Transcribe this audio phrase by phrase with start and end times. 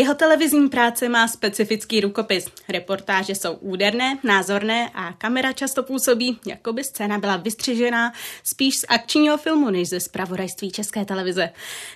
[0.00, 2.46] Jeho televizní práce má specifický rukopis.
[2.68, 8.12] Reportáže jsou úderné, názorné a kamera často působí, jako by scéna byla vystřižená
[8.44, 11.50] spíš z akčního filmu než ze zpravodajství České televize.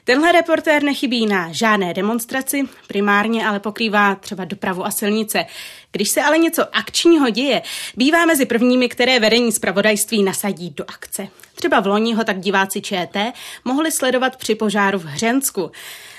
[0.04, 5.46] Tenhle reportér nechybí na žádné demonstraci, primárně ale pokrývá třeba dopravu a silnice.
[5.92, 7.62] Když se ale něco akčního děje,
[7.96, 11.28] bývá mezi prvními, které vedení zpravodajství nasadí do akce.
[11.55, 13.32] Třeba v loni ho tak diváci ČT
[13.64, 15.70] mohli sledovat při požáru v Hřensku.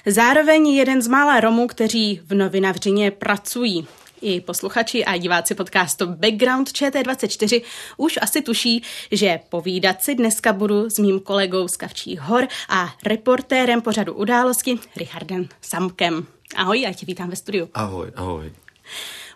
[0.08, 3.88] Zároveň jeden z mála Romů, kteří v novinavřině pracují.
[4.22, 7.62] I posluchači a diváci podcastu Background ČT24
[7.98, 12.94] už asi tuší, že povídat si dneska budu s mým kolegou z Kavčích hor a
[13.06, 16.26] reportérem pořadu události Richardem Samkem.
[16.56, 17.70] Ahoj, já tě vítám ve studiu.
[17.74, 18.52] Ahoj, ahoj.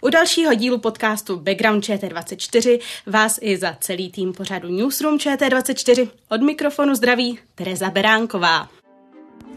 [0.01, 6.41] U dalšího dílu podcastu Background ČT24 vás i za celý tým pořadu Newsroom ČT24 od
[6.41, 8.69] mikrofonu zdraví Tereza Beránková.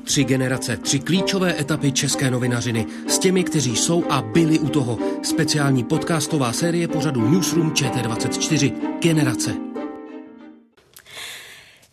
[0.04, 4.98] Tři generace, tři klíčové etapy české novinařiny s těmi, kteří jsou a byli u toho.
[5.22, 8.72] Speciální podcastová série pořadu Newsroom ČT24.
[9.00, 9.71] Generace.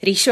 [0.03, 0.31] Ríšo,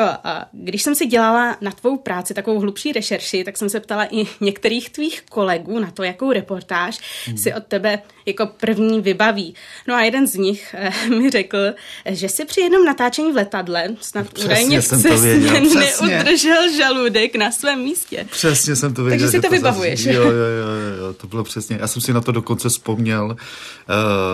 [0.51, 4.25] když jsem si dělala na tvou práci takovou hlubší rešerši, tak jsem se ptala i
[4.41, 7.37] některých tvých kolegů na to, jakou reportáž hmm.
[7.37, 9.55] si od tebe jako první vybaví.
[9.87, 11.57] No a jeden z nich eh, mi řekl,
[12.05, 17.79] že si při jednom natáčení v letadle snad přesně údajně věděl, neudržel žaludek na svém
[17.79, 18.27] místě.
[18.31, 19.19] Přesně jsem to věděl.
[19.19, 20.03] Takže si to, to vybavuješ.
[20.03, 21.77] Zase, jo, jo, jo, jo, to bylo přesně.
[21.81, 23.35] Já jsem si na to dokonce vzpomněl uh,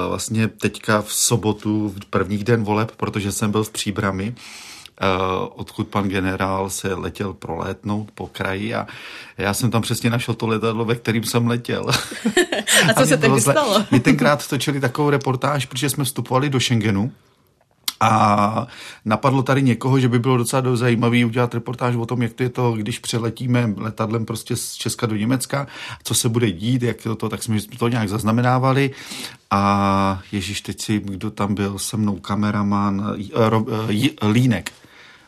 [0.10, 4.36] vlastně teďka v sobotu, v prvních den voleb, protože jsem byl v Příbrami
[5.56, 8.88] odkud pan generál se letěl prolétnout po kraji a
[9.38, 11.90] já jsem tam přesně našel to letadlo, ve kterým jsem letěl.
[12.90, 13.86] a co a se tehdy stalo?
[13.92, 17.12] My tenkrát točili takovou reportáž, protože jsme vstupovali do Schengenu
[18.04, 18.68] a
[19.06, 22.50] napadlo tady někoho, že by bylo docela zajímavý udělat reportáž o tom, jak to je
[22.50, 25.68] to, když přeletíme letadlem prostě z Česka do Německa,
[26.04, 28.92] co se bude dít, jak to, to tak jsme to nějak zaznamenávali.
[29.52, 33.16] A Ježíš, teď si, kdo tam byl se mnou, kameraman,
[34.32, 34.72] Línek,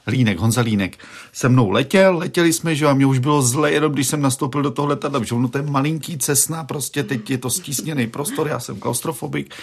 [0.07, 0.97] Línek, Honza Línek,
[1.33, 4.61] se mnou letěl, letěli jsme, že a mě už bylo zle, jenom když jsem nastoupil
[4.61, 8.47] do toho letadla, že ono to je malinký cesna, prostě teď je to stísněný prostor,
[8.47, 9.53] já jsem klaustrofobik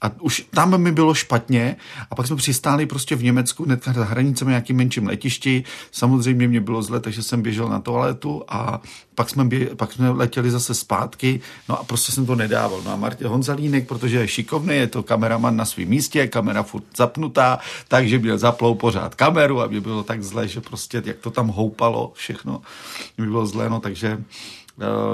[0.00, 1.76] a už tam mi bylo špatně
[2.10, 6.60] a pak jsme přistáli prostě v Německu, hned za hranicemi nějakým menším letišti, samozřejmě mě
[6.60, 8.80] bylo zle, takže jsem běžel na toaletu a
[9.18, 12.82] pak jsme, bě, pak jsme letěli zase zpátky, no a prostě jsem to nedával.
[12.84, 16.84] No a Martě Honzalínek, protože je šikovný, je to kameraman na svém místě, kamera furt
[16.96, 17.58] zapnutá,
[17.88, 21.48] takže měl zaplou pořád kameru a mě bylo tak zle, že prostě jak to tam
[21.48, 22.62] houpalo všechno,
[23.18, 24.22] mě bylo zle, no takže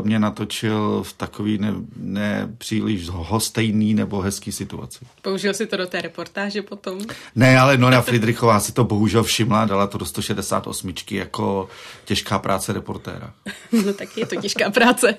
[0.02, 4.98] mě natočil v takový ne, ne příliš hostejný nebo hezký situaci.
[5.22, 7.00] Použil si to do té reportáže potom?
[7.34, 11.68] Ne, ale Nora Friedrichová si to bohužel všimla, dala to do 168 jako
[12.04, 13.32] těžká práce reportéra.
[13.86, 15.14] no tak je to těžká práce.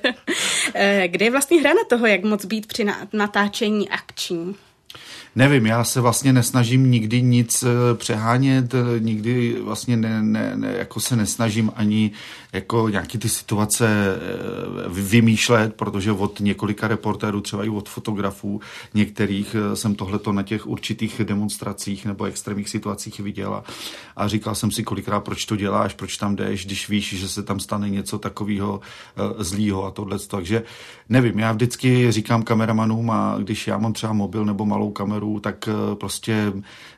[0.73, 4.55] Eh, kde je vlastně hra na toho, jak moc být při natáčení akční?
[5.37, 10.73] Nevím, já se vlastně nesnažím nikdy nic eh, přehánět, eh, nikdy vlastně ne, ne, ne,
[10.77, 12.11] jako se nesnažím ani
[12.53, 14.19] jako nějaký ty situace eh,
[14.89, 18.61] vymýšlet, protože od několika reportérů, třeba i od fotografů
[18.93, 23.63] některých jsem tohleto na těch určitých demonstracích nebo extrémních situacích viděla
[24.15, 27.43] a říkal jsem si kolikrát, proč to děláš, proč tam jdeš, když víš, že se
[27.43, 28.79] tam stane něco takového
[29.37, 30.19] zlýho a tohle.
[30.27, 30.63] Takže
[31.09, 35.39] nevím, já vždycky říkám kameramanům a když já mám třeba mobil nebo malou kameru, kamerů,
[35.39, 36.53] tak eh, prostě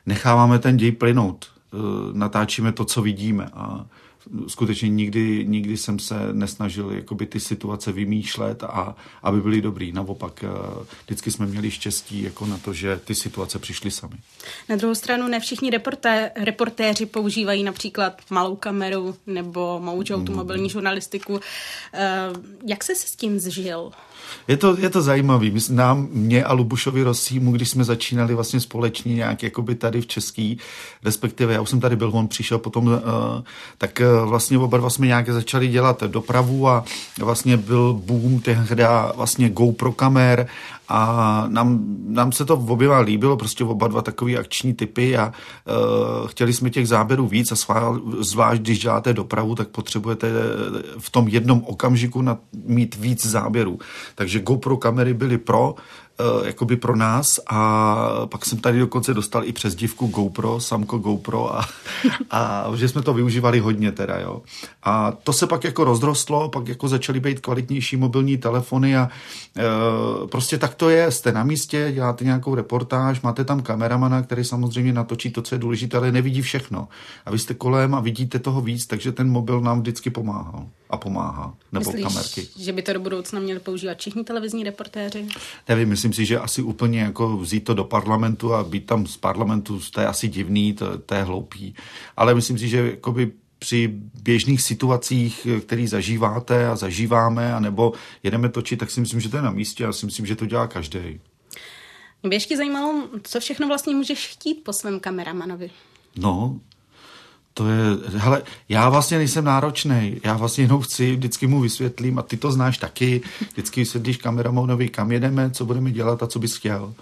[0.06, 1.46] necháváme ten děj plynout.
[1.72, 1.76] Eh,
[2.12, 3.86] natáčíme to, co vidíme a
[4.46, 9.92] skutečně nikdy, nikdy jsem se nesnažil jakoby ty situace vymýšlet a aby byly dobrý.
[9.92, 10.48] Naopak, eh,
[11.06, 14.16] vždycky jsme měli štěstí jako na to, že ty situace přišly sami.
[14.68, 19.80] Na druhou stranu ne všichni reporté, reportéři používají například malou kameru nebo
[20.10, 20.68] automobilní mm.
[20.68, 21.40] žurnalistiku.
[22.66, 23.92] Jak se s tím zžil?
[24.48, 25.54] Je to, je to zajímavý.
[25.70, 30.58] Nám, mě a Lubušovi Rosímu, když jsme začínali vlastně společně nějak jakoby tady v Český,
[31.04, 32.92] respektive já už jsem tady byl, on přišel potom, uh,
[33.78, 36.84] tak uh, vlastně oba dva jsme nějak začali dělat dopravu a
[37.18, 38.84] vlastně byl boom tehdy
[39.16, 40.48] vlastně GoPro kamer
[40.88, 46.28] a nám, nám se to oběma líbilo, prostě oba dva takový akční typy a uh,
[46.28, 50.28] chtěli jsme těch záběrů víc a svá, zvlášť když děláte dopravu, tak potřebujete
[50.98, 53.78] v tom jednom okamžiku na, mít víc záběrů.
[54.14, 55.74] Takže GoPro kamery byly pro,
[56.44, 61.56] jakoby pro nás a pak jsem tady dokonce dostal i přes divku GoPro, samko GoPro
[61.56, 61.64] a,
[62.30, 64.42] a že jsme to využívali hodně teda, jo.
[64.82, 69.08] A to se pak jako rozrostlo, pak jako začaly být kvalitnější mobilní telefony a
[69.56, 74.44] uh, prostě tak to je, jste na místě, děláte nějakou reportáž, máte tam kameramana, který
[74.44, 76.88] samozřejmě natočí to, co je důležité, ale nevidí všechno.
[77.26, 80.96] A vy jste kolem a vidíte toho víc, takže ten mobil nám vždycky pomáhal a
[80.96, 81.54] pomáhá.
[81.72, 82.48] Nebo Myslíš, kamerky.
[82.58, 85.26] že by to do budoucna měli používat všichni televizní reportéři?
[85.68, 89.16] Nevím, myslím si, že asi úplně jako vzít to do parlamentu a být tam z
[89.16, 91.74] parlamentu, to je asi divný, to, to je hloupý.
[92.16, 93.88] Ale myslím si, že jakoby při
[94.22, 99.42] běžných situacích, které zažíváte a zažíváme, anebo jedeme točit, tak si myslím, že to je
[99.42, 101.20] na místě a si myslím, že to dělá každý.
[102.22, 105.70] Mě by ještě zajímalo, co všechno vlastně můžeš chtít po svém kameramanovi.
[106.16, 106.60] No,
[107.58, 107.82] to je,
[108.16, 112.52] hele, já vlastně nejsem náročný, já vlastně jenom chci, vždycky mu vysvětlím a ty to
[112.52, 113.20] znáš taky,
[113.52, 116.94] vždycky vysvětlíš kameramanovi, kam jedeme, co budeme dělat a co bys chtěl.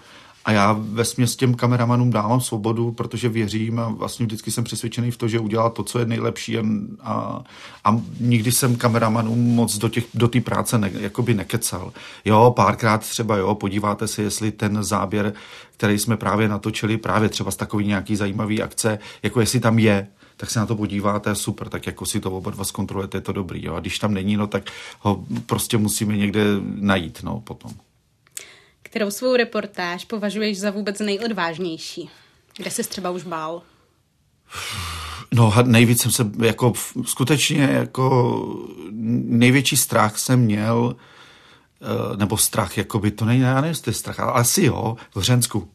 [0.45, 5.11] A já ve s těm kameramanům dávám svobodu, protože věřím a vlastně vždycky jsem přesvědčený
[5.11, 6.63] v to, že udělá to, co je nejlepší a,
[7.01, 7.45] a,
[7.85, 11.93] a nikdy jsem kameramanům moc do, těch, do té práce ne, jakoby nekecal.
[12.25, 15.33] Jo, párkrát třeba, jo, podíváte se, jestli ten záběr,
[15.77, 20.07] který jsme právě natočili, právě třeba z takový nějaký zajímavý akce, jako jestli tam je,
[20.37, 23.33] tak se na to podíváte, super, tak jako si to oba dva zkontrolujete, je to
[23.33, 23.65] dobrý.
[23.65, 23.75] Jo?
[23.75, 26.45] A když tam není, no, tak ho prostě musíme někde
[26.75, 27.73] najít no, potom.
[28.83, 32.11] Kterou svou reportáž považuješ za vůbec nejodvážnější?
[32.57, 33.63] Kde jsi třeba už bál?
[35.35, 36.73] No nejvíc jsem se, jako
[37.05, 38.37] skutečně, jako
[39.25, 40.97] největší strach jsem měl,
[41.83, 45.17] eh, nebo strach, jako by to není, já nevím, jestli strach, ale asi jo, v
[45.17, 45.69] Hřensku.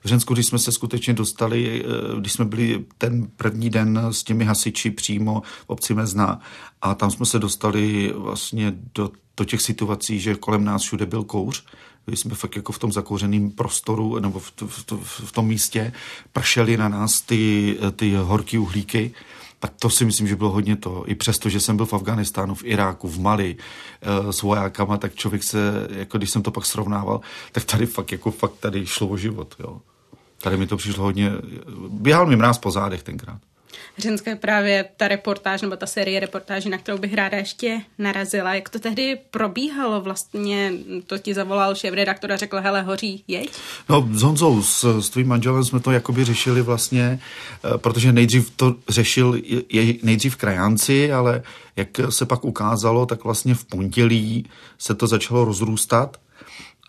[0.00, 4.22] V Hřensku, když jsme se skutečně dostali, eh, když jsme byli ten první den s
[4.22, 6.40] těmi hasiči přímo v obci Mezna
[6.82, 11.24] a tam jsme se dostali vlastně do, do těch situací, že kolem nás všude byl
[11.24, 11.64] kouř,
[12.06, 15.92] jsme fakt jako v tom zakouřeném prostoru nebo v, v, v, tom místě,
[16.32, 19.14] pršely na nás ty, ty horký uhlíky,
[19.58, 21.04] tak to si myslím, že bylo hodně to.
[21.06, 23.56] I přesto, že jsem byl v Afganistánu, v Iráku, v Mali
[24.02, 27.20] e, s vojákama, tak člověk se, jako když jsem to pak srovnával,
[27.52, 29.80] tak tady fakt, jako fakt tady šlo o život, jo.
[30.42, 31.30] Tady mi to přišlo hodně,
[31.88, 33.38] běhal mi mráz po zádech tenkrát.
[33.98, 38.54] Hřenské právě ta reportáž nebo ta série reportáží, na kterou bych ráda ještě narazila.
[38.54, 40.72] Jak to tehdy probíhalo vlastně?
[41.06, 43.50] To ti zavolal šéf redaktora, řekl, hele, hoří, jeď?
[43.88, 47.20] No s Honzou, s, s tvým manželem jsme to jakoby řešili vlastně,
[47.64, 51.42] eh, protože nejdřív to řešil je nejdřív krajánci, ale
[51.76, 54.46] jak se pak ukázalo, tak vlastně v pondělí
[54.78, 56.16] se to začalo rozrůstat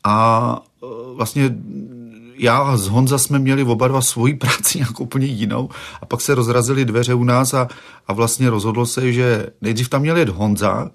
[0.03, 1.55] a eh, vlastně
[2.39, 5.69] já a z Honza jsme měli oba dva svoji práci nějakou úplně jinou
[6.01, 7.67] a pak se rozrazily dveře u nás a,
[8.07, 10.91] a vlastně rozhodlo se, že nejdřív tam měl jet Honza,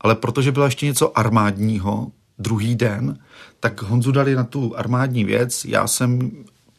[0.00, 2.06] ale protože byla ještě něco armádního,
[2.38, 3.18] druhý den,
[3.60, 6.30] tak Honzu dali na tu armádní věc, já jsem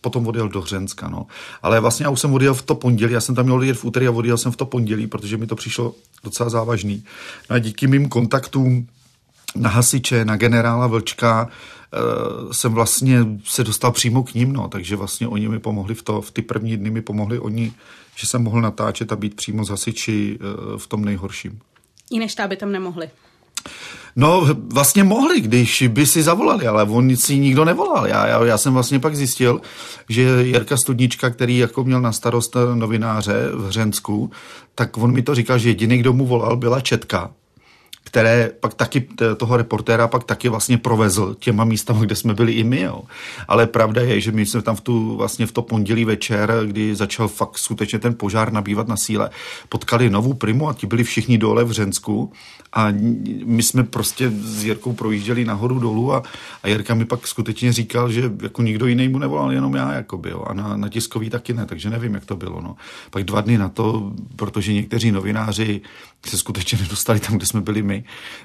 [0.02, 1.26] potom odjel do Hřenska, no.
[1.64, 3.86] Ale vlastně já už jsem odjel v to pondělí, já jsem tam měl jet v
[3.86, 7.04] úterý a odjel jsem v to pondělí, protože mi to přišlo docela závažný.
[7.50, 8.88] No a díky mým kontaktům
[9.56, 11.50] na hasiče, na generála Vlčka,
[12.52, 16.22] jsem vlastně se dostal přímo k ním, no, takže vlastně oni mi pomohli v to,
[16.22, 17.74] v ty první dny mi pomohli oni,
[18.16, 21.60] že jsem mohl natáčet a být přímo z hasiči uh, v tom nejhorším.
[22.12, 23.10] Jiné štáby tam nemohli.
[24.16, 28.08] No, vlastně mohli, když by si zavolali, ale on si nikdo nevolal.
[28.08, 29.62] Já, já, já jsem vlastně pak zjistil,
[30.10, 34.32] že Jirka Studnička, který jako měl na starost novináře v Hřensku,
[34.76, 37.32] tak on mi to říkal, že jediný, kdo mu volal, byla Četka,
[38.08, 42.64] které pak taky toho reportéra pak taky vlastně provezl těma místama, kde jsme byli i
[42.64, 42.82] my.
[42.82, 43.02] Jo.
[43.48, 46.96] Ale pravda je, že my jsme tam v tu, vlastně v to pondělí večer, kdy
[46.96, 49.30] začal fakt skutečně ten požár nabývat na síle,
[49.70, 52.32] potkali novou primu a ti byli všichni dole v Řensku
[52.74, 52.88] a
[53.46, 56.24] my jsme prostě s Jirkou projížděli nahoru dolů a,
[56.64, 60.30] a Jirka mi pak skutečně říkal, že jako nikdo jiný mu nevolal, jenom já, jakoby,
[60.30, 60.44] jo.
[60.48, 62.62] a na, na tiskový taky ne, takže nevím, jak to bylo.
[62.62, 62.76] No.
[63.10, 65.82] Pak dva dny na to, protože někteří novináři
[66.30, 68.04] se skutečně nedostali tam, kde jsme byli my,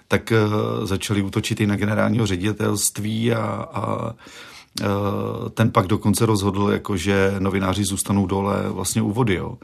[0.08, 6.70] tak uh, začali útočit i na generálního ředitelství a, a uh, ten pak dokonce rozhodl,
[6.72, 9.34] jako, že novináři zůstanou dole vlastně u vody.
[9.34, 9.58] Jo.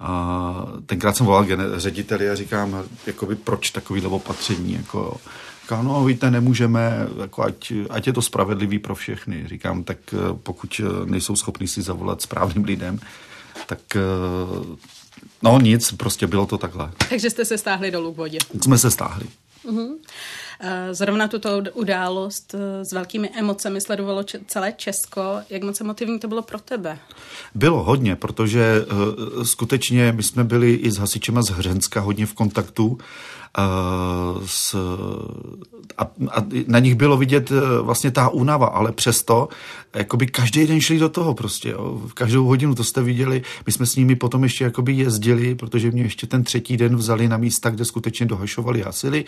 [0.00, 4.72] A tenkrát jsem volal řediteli a říkám, jakoby, proč takový opatření.
[4.72, 5.16] Jako,
[5.64, 9.48] Říká, no víte, nemůžeme, jako ať, ať je to spravedlivý pro všechny.
[9.48, 12.98] Říkám, tak eh, pokud nejsou schopni si zavolat správným lidem,
[13.66, 13.78] tak
[15.44, 16.90] No nic, prostě bylo to takhle.
[17.08, 18.38] Takže jste se stáhli dolů k vodě.
[18.62, 19.26] Jsme se stáhli.
[19.64, 19.94] Uh-huh.
[20.60, 25.22] Eh, zrovna tuto událost s velkými emocemi sledovalo celé Česko.
[25.50, 26.98] Jak moc emotivní to bylo pro tebe?
[27.54, 28.84] Bylo hodně, protože
[29.42, 32.98] skutečně my jsme byli i s hasičema z Hřenska hodně v kontaktu
[34.46, 34.76] s,
[35.98, 39.48] a, a na nich bylo vidět e, vlastně ta únava, ale přesto
[39.94, 42.02] jakoby každý den šli do toho prostě, jo.
[42.14, 46.02] každou hodinu to jste viděli, my jsme s nimi potom ještě jakoby jezdili, protože mě
[46.02, 49.24] ještě ten třetí den vzali na místa, kde skutečně dohašovali, hasili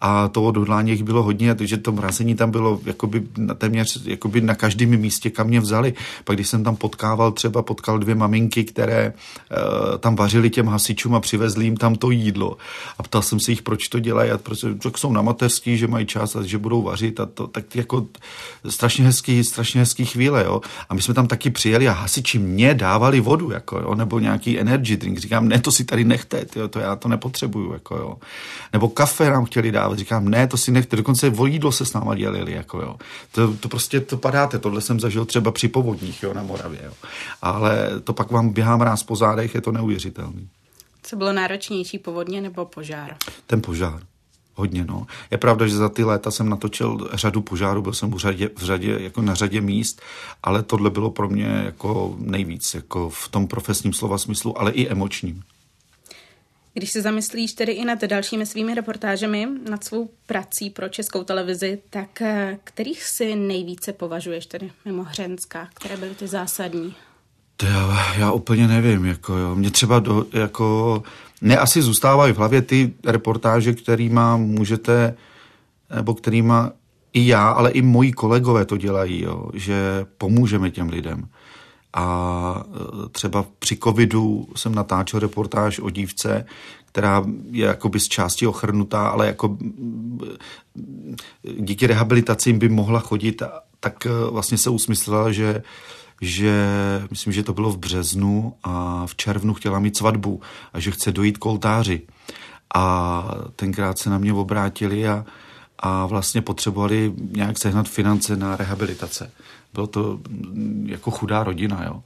[0.00, 4.40] a to odhodlání jich bylo hodně, takže to mrazení tam bylo jakoby na téměř jakoby
[4.40, 5.94] na každém místě, kam mě vzali.
[6.24, 11.14] Pak když jsem tam potkával, třeba potkal dvě maminky, které uh, tam vařili těm hasičům
[11.14, 12.56] a přivezli jim tam to jídlo
[12.98, 16.06] a ptal jsem se jich, proč to dělají, a protože jsou na mateřský, že mají
[16.06, 18.06] čas a že budou vařit a to tak jako
[18.68, 20.60] strašně hezký, strašně hezký chvíle, jo.
[20.88, 24.60] A my jsme tam taky přijeli a hasiči mě dávali vodu, jako jo, nebo nějaký
[24.60, 25.18] energy drink.
[25.18, 28.16] Říkám, ne, to si tady nechte, jo, to já to nepotřebuju, jako jo.
[28.72, 31.92] Nebo kafe nám chtěli dávat, říkám, ne, to si nechte, dokonce o jídlo se s
[31.92, 32.96] náma dělili, jako jo.
[33.32, 36.92] To, to prostě to padáte, tohle jsem zažil třeba při povodních, jo, na Moravě, jo.
[37.42, 40.48] Ale to pak vám běhá mráz po zádech, je to neuvěřitelný.
[41.06, 43.16] Co bylo náročnější, povodně nebo požár?
[43.46, 44.02] Ten požár.
[44.54, 45.06] Hodně, no.
[45.30, 48.64] Je pravda, že za ty léta jsem natočil řadu požárů, byl jsem v řadě, v
[48.64, 50.02] řadě, jako na řadě míst,
[50.42, 54.88] ale tohle bylo pro mě jako nejvíc, jako v tom profesním slova smyslu, ale i
[54.88, 55.42] emočním.
[56.74, 61.82] Když se zamyslíš tedy i nad dalšími svými reportážemi, nad svou prací pro českou televizi,
[61.90, 66.94] tak eh, kterých si nejvíce považuješ tedy mimo Hřenská, které byly ty zásadní?
[67.56, 69.54] To já, já úplně nevím, jako jo.
[69.54, 71.02] Mě třeba do, jako,
[71.42, 75.14] ne asi zůstávají v hlavě ty reportáže, kterýma můžete,
[75.94, 76.72] nebo kterýma
[77.12, 81.28] i já, ale i moji kolegové to dělají, jo, že pomůžeme těm lidem.
[81.94, 86.46] A e, třeba při covidu jsem natáčel reportáž o dívce,
[86.84, 89.58] která je jakoby z části ochrnutá, ale jako
[91.58, 93.42] díky rehabilitaci by mohla chodit,
[93.80, 95.62] tak e, vlastně se usmyslela, že
[96.24, 96.68] že
[97.10, 100.40] myslím, že to bylo v březnu a v červnu chtěla mít svatbu
[100.72, 102.02] a že chce dojít k oltáři.
[102.74, 103.24] A
[103.56, 105.24] tenkrát se na mě obrátili a,
[105.78, 109.30] a vlastně potřebovali nějak sehnat finance na rehabilitace.
[109.74, 110.20] Bylo to
[110.86, 112.02] jako chudá rodina, jo.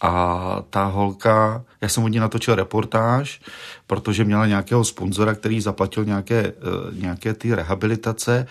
[0.00, 3.40] A ta holka, já jsem od ní natočil reportáž,
[3.86, 6.52] protože měla nějakého sponzora, který zaplatil nějaké, eh,
[6.92, 8.46] nějaké ty rehabilitace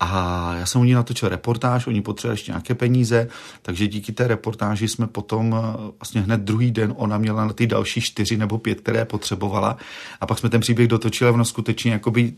[0.00, 3.28] a já jsem u ní natočil reportáž, oni potřebovali ještě nějaké peníze,
[3.62, 7.66] takže díky té reportáži jsme potom eh, vlastně hned druhý den ona měla na ty
[7.66, 9.76] další čtyři nebo pět, které potřebovala.
[10.20, 12.32] A pak jsme ten příběh dotočili a ono skutečně jakoby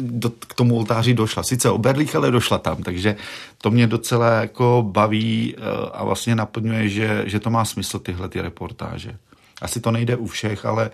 [0.00, 1.42] do, k tomu oltáři došla.
[1.42, 3.16] Sice o berlích, ale došla tam, takže
[3.58, 5.60] to mě docela jako baví eh,
[5.92, 9.16] a vlastně naplňuje, že, že to má smysl tyhle ty reportáže.
[9.62, 10.90] Asi to nejde u všech, ale,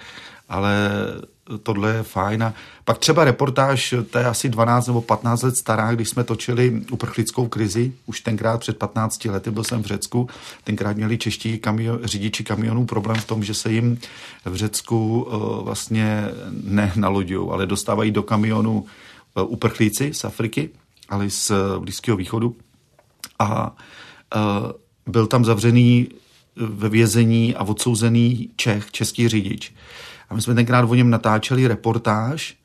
[0.48, 0.90] ale
[1.62, 2.42] tohle je fajn.
[2.42, 6.82] A pak třeba reportáž, to je asi 12 nebo 15 let stará, když jsme točili
[6.90, 10.28] uprchlickou krizi, už tenkrát před 15 lety byl jsem v Řecku,
[10.64, 13.98] tenkrát měli čeští kamio, řidiči kamionů problém v tom, že se jim
[14.44, 16.24] v Řecku uh, vlastně
[16.64, 18.86] ne naloďují, ale dostávají do kamionu
[19.34, 20.70] uh, uprchlíci z Afriky,
[21.08, 22.56] ale z uh, Blízkého východu.
[23.38, 23.76] A
[25.06, 26.08] byl tam zavřený
[26.56, 29.72] ve vězení a odsouzený Čech, český řidič.
[30.28, 32.56] A my jsme tenkrát o něm natáčeli reportáž.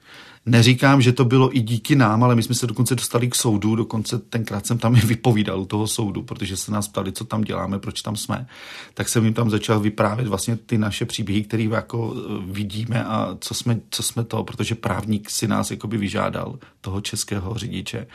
[0.46, 3.76] Neříkám, že to bylo i díky nám, ale my jsme se dokonce dostali k soudu,
[3.76, 7.80] dokonce tenkrát jsem tam i vypovídal toho soudu, protože se nás ptali, co tam děláme,
[7.80, 8.48] proč tam jsme.
[8.94, 13.38] Tak jsem jim tam začal vyprávět vlastně ty naše příběhy, které jako e, vidíme a
[13.40, 18.08] co jsme, co jsme to, protože právník si nás jakoby vyžádal, toho českého řidiče.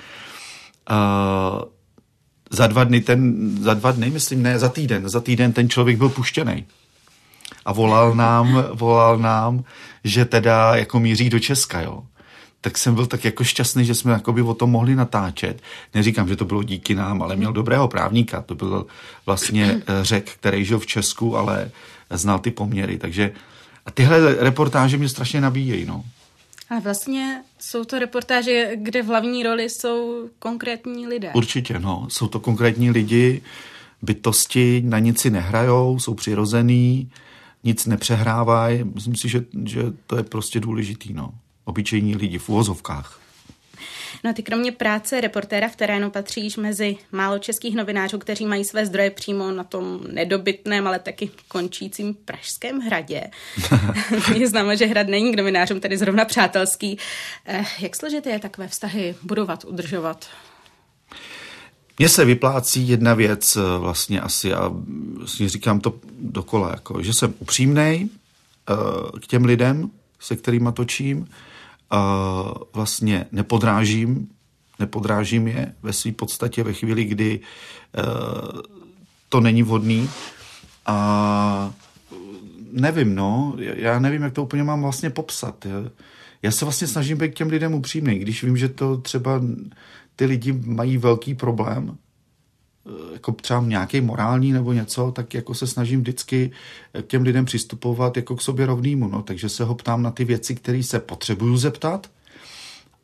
[0.90, 1.62] Uh,
[2.50, 5.98] za dva dny ten, za dva dny, myslím, ne, za týden, za týden ten člověk
[5.98, 6.66] byl puštěný
[7.64, 9.64] a volal nám, volal nám,
[10.04, 12.04] že teda jako míří do Česka, jo.
[12.60, 15.62] Tak jsem byl tak jako šťastný, že jsme jakoby o tom mohli natáčet.
[15.94, 18.42] Neříkám, že to bylo díky nám, ale měl dobrého právníka.
[18.42, 18.86] To byl
[19.26, 21.70] vlastně eh, řek, který žil v Česku, ale
[22.10, 22.98] znal ty poměry.
[22.98, 23.32] Takže
[23.86, 26.04] a tyhle reportáže mě strašně nabíjejí, no.
[26.70, 31.30] A vlastně jsou to reportáže, kde v hlavní roli jsou konkrétní lidé.
[31.34, 32.06] Určitě, no.
[32.08, 33.42] Jsou to konkrétní lidi,
[34.02, 37.10] bytosti, na nic si nehrajou, jsou přirozený,
[37.64, 38.84] nic nepřehrávají.
[38.94, 41.30] Myslím si, že, že to je prostě důležitý, no.
[41.64, 43.20] Obyčejní lidi v uvozovkách.
[44.24, 48.86] No ty kromě práce reportéra v terénu patříš mezi málo českých novinářů, kteří mají své
[48.86, 53.22] zdroje přímo na tom nedobytném, ale taky končícím Pražském hradě.
[54.36, 56.98] Je známo, že hrad není k novinářům tedy zrovna přátelský.
[57.46, 60.26] Eh, jak složité je takové vztahy budovat, udržovat?
[61.98, 64.72] Mně se vyplácí jedna věc eh, vlastně asi a
[65.18, 68.08] vlastně říkám to dokola, jako, že jsem upřímnej
[68.70, 71.28] uh, k těm lidem, se kterými točím, uh,
[72.72, 74.28] vlastně nepodrážím
[74.78, 78.60] nepodrážím je ve své podstatě ve chvíli, kdy uh,
[79.28, 80.10] to není vhodný
[80.86, 81.72] a
[82.72, 85.66] nevím, no, já nevím, jak to úplně mám vlastně popsat.
[86.42, 89.40] Já se vlastně snažím být k těm lidem upřímný, když vím, že to třeba
[90.16, 91.96] ty lidi mají velký problém,
[92.86, 96.50] eh, jako třeba nějaký morální nebo něco, tak jako se snažím vždycky
[97.02, 100.24] k těm lidem přistupovat jako k sobě rovnýmu, no, takže se ho ptám na ty
[100.24, 102.10] věci, které se potřebuju zeptat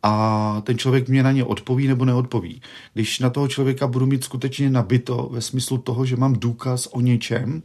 [0.03, 2.63] a ten člověk mě na ně odpoví nebo neodpoví.
[2.95, 7.01] Když na toho člověka budu mít skutečně nabito ve smyslu toho, že mám důkaz o
[7.01, 7.63] něčem,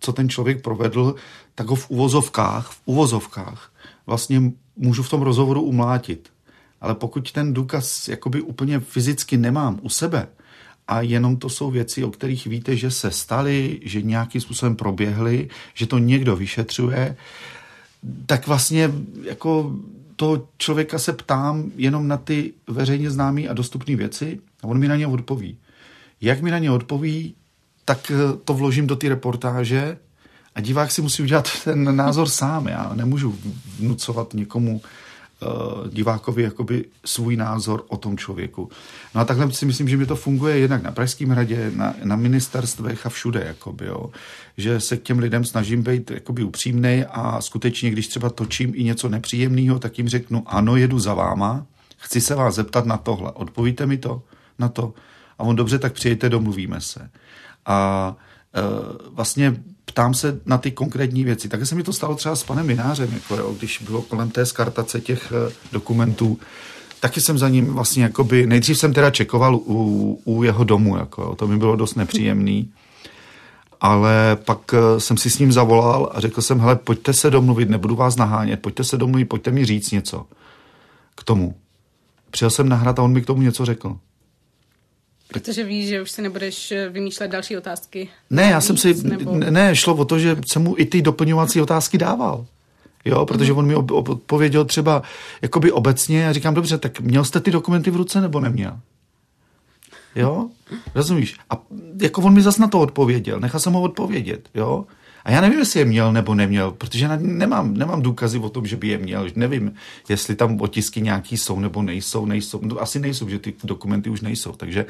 [0.00, 1.14] co ten člověk provedl,
[1.54, 3.72] tak ho v uvozovkách, v uvozovkách
[4.06, 6.28] vlastně můžu v tom rozhovoru umlátit.
[6.82, 10.28] Ale pokud ten důkaz jakoby úplně fyzicky nemám u sebe
[10.88, 15.48] a jenom to jsou věci, o kterých víte, že se staly, že nějakým způsobem proběhly,
[15.74, 17.16] že to někdo vyšetřuje,
[18.26, 18.90] tak vlastně
[19.22, 19.76] jako
[20.16, 24.88] toho člověka se ptám jenom na ty veřejně známé a dostupné věci a on mi
[24.88, 25.58] na ně odpoví.
[26.20, 27.34] Jak mi na ně odpoví,
[27.84, 29.98] tak eh, to vložím do té reportáže
[30.54, 32.66] a divák si musí udělat ten názor sám.
[32.66, 33.38] Já nemůžu
[33.78, 34.80] vnucovat někomu
[35.92, 38.70] divákovi jakoby svůj názor o tom člověku.
[39.14, 42.16] No a takhle si myslím, že mi to funguje jednak na Pražském hradě, na, na
[42.16, 44.10] ministerstvech a všude, jakoby, jo.
[44.56, 48.84] že se k těm lidem snažím být jakoby upřímnej a skutečně, když třeba točím i
[48.84, 53.32] něco nepříjemného, tak jim řeknu, ano, jedu za váma, chci se vás zeptat na tohle,
[53.32, 54.22] odpovíte mi to
[54.58, 54.94] na to?
[55.38, 57.10] A on dobře, tak přijďte, domluvíme se.
[57.66, 58.16] A
[58.54, 59.56] uh, vlastně
[59.92, 61.48] ptám se na ty konkrétní věci.
[61.48, 64.46] Takže se mi to stalo třeba s panem Minářem, jako jo, když bylo kolem té
[64.46, 66.38] skartace těch uh, dokumentů,
[67.00, 71.22] taky jsem za ním vlastně jakoby, nejdřív jsem teda čekoval u, u jeho domu, jako
[71.22, 72.72] jo, to mi bylo dost nepříjemný,
[73.80, 77.70] ale pak uh, jsem si s ním zavolal a řekl jsem, hele, pojďte se domluvit,
[77.70, 80.26] nebudu vás nahánět, pojďte se domluvit, pojďte mi říct něco
[81.14, 81.54] k tomu.
[82.30, 83.96] Přijel jsem nahrát a on mi k tomu něco řekl.
[85.32, 88.08] Protože víš, že už si nebudeš eh, vymýšlet další otázky.
[88.30, 89.32] Ne, já jsem si, nebo...
[89.36, 92.46] ne, šlo o to, že jsem mu i ty doplňovací otázky dával.
[93.04, 95.02] Jo, protože on mi odpověděl třeba
[95.42, 98.80] jakoby obecně a říkám, dobře, tak měl jste ty dokumenty v ruce nebo neměl?
[100.16, 100.48] Jo,
[100.94, 101.36] rozumíš?
[101.50, 101.62] A
[102.02, 104.86] jako on mi zas na to odpověděl, nechal jsem ho odpovědět, jo.
[105.24, 108.76] A já nevím, jestli je měl nebo neměl, protože nemám, nemám důkazy o tom, že
[108.76, 109.26] by je měl.
[109.36, 109.74] Nevím,
[110.08, 112.60] jestli tam otisky nějaký jsou nebo nejsou, nejsou.
[112.62, 114.52] No, asi nejsou, že ty dokumenty už nejsou.
[114.52, 114.86] Takže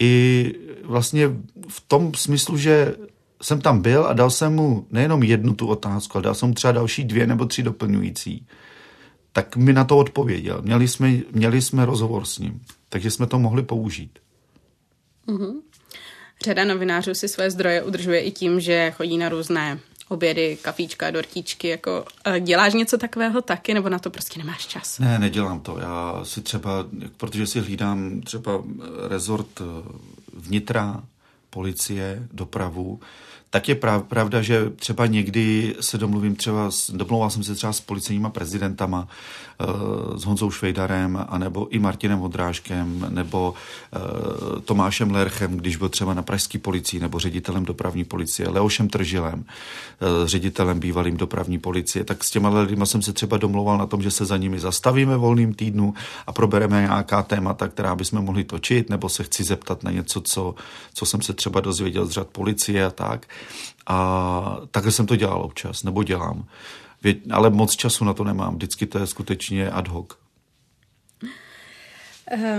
[0.00, 0.54] i
[0.84, 1.28] vlastně
[1.68, 2.94] v tom smyslu, že
[3.42, 6.54] jsem tam byl a dal jsem mu nejenom jednu tu otázku, ale dal jsem mu
[6.54, 8.46] třeba další dvě nebo tři doplňující,
[9.32, 10.62] tak mi na to odpověděl.
[10.62, 14.18] Měli jsme, měli jsme rozhovor s ním, takže jsme to mohli použít.
[15.28, 15.54] Mm-hmm.
[16.44, 21.68] Řada novinářů si své zdroje udržuje i tím, že chodí na různé obědy, kafíčka, dortíčky,
[21.68, 24.98] jako eh, děláš něco takového taky, nebo na to prostě nemáš čas?
[24.98, 25.78] Ne, nedělám to.
[25.78, 28.64] Já si třeba, protože si hlídám třeba
[29.08, 29.64] rezort eh,
[30.34, 31.02] vnitra,
[31.50, 33.00] policie, dopravu,
[33.50, 33.74] tak je
[34.08, 39.08] pravda, že třeba někdy se domluvím třeba, domlouval jsem se třeba s policejníma prezidentama,
[39.60, 43.54] Eh, s Honzou Švejdarem, anebo i Martinem Vodrážkem, nebo
[43.92, 49.44] eh, Tomášem Lerchem, když byl třeba na pražské policii, nebo ředitelem dopravní policie, Leošem Tržilem,
[49.44, 54.02] eh, ředitelem bývalým dopravní policie, tak s těma lidmi jsem se třeba domlouval na tom,
[54.02, 55.94] že se za nimi zastavíme volným týdnu
[56.26, 60.54] a probereme nějaká témata, která bychom mohli točit, nebo se chci zeptat na něco, co,
[60.94, 63.26] co jsem se třeba dozvěděl z řad policie a tak.
[63.86, 66.44] A takhle jsem to dělal občas, nebo dělám
[67.30, 68.54] ale moc času na to nemám.
[68.54, 70.06] Vždycky to je skutečně ad hoc.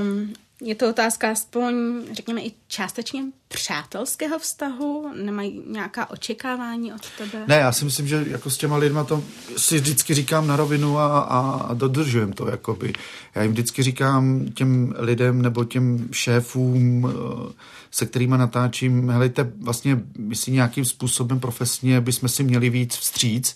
[0.02, 1.74] Um, je to otázka aspoň,
[2.12, 5.12] řekněme, i částečně přátelského vztahu?
[5.24, 7.44] Nemají nějaká očekávání od tebe?
[7.48, 9.24] Ne, já si myslím, že jako s těma lidma to
[9.58, 12.48] si vždycky říkám na rovinu a, a dodržujem to.
[12.50, 12.94] Jakoby.
[13.36, 17.54] Já jim vždycky říkám těm lidem nebo těm šéfům, eh,
[17.92, 23.56] se kterými natáčím, helejte, vlastně my si nějakým způsobem profesně bychom si měli víc vstříc,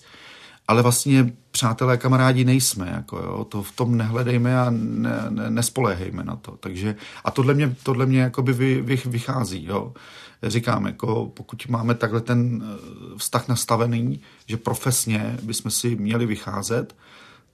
[0.68, 6.24] ale vlastně přátelé, kamarádi nejsme, jako jo, to v tom nehledejme a ne, ne, nespoléhejme
[6.24, 6.56] na to.
[6.56, 9.94] Takže, a tohle mě, tohle mě jakoby vy, vy, vychází, jo.
[10.42, 12.78] Říkám, jako pokud máme takhle ten eh,
[13.18, 16.96] vztah nastavený, že profesně bychom si měli vycházet,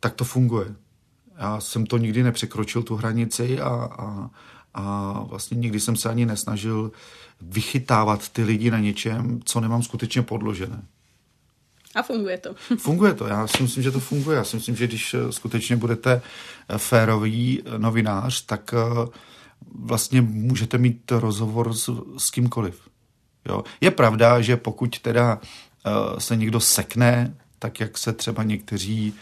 [0.01, 0.75] tak to funguje.
[1.38, 4.31] Já jsem to nikdy nepřekročil, tu hranici a, a,
[4.75, 6.92] a vlastně nikdy jsem se ani nesnažil
[7.40, 10.83] vychytávat ty lidi na něčem, co nemám skutečně podložené.
[11.94, 12.55] A funguje to.
[12.78, 14.37] Funguje to, já si myslím, že to funguje.
[14.37, 16.22] Já si myslím, že když eh, skutečně budete
[16.68, 18.74] eh, férový eh, novinář, tak
[19.74, 22.81] vlastně můžete mít rozhovor s, s kýmkoliv.
[23.48, 23.64] Jo?
[23.81, 25.40] Je pravda, že pokud teda
[26.18, 29.14] se někdo sekne, tak jak se třeba někteří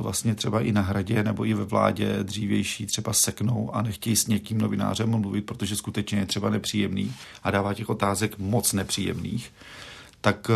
[0.00, 4.26] vlastně třeba i na hradě nebo i ve vládě dřívější třeba seknou a nechtějí s
[4.26, 9.52] někým novinářem mluvit, protože skutečně je třeba nepříjemný a dává těch otázek moc nepříjemných,
[10.24, 10.50] tak,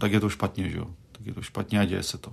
[0.00, 0.86] tak je to špatně, že jo?
[1.12, 2.32] Tak je to špatně a děje se to.